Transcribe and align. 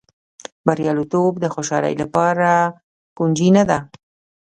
بریالیتوب 0.65 1.33
د 1.39 1.45
خوشالۍ 1.53 1.93
لپاره 2.01 2.49
کونجي 3.17 3.49
نه 3.57 3.63
ده. 3.69 3.79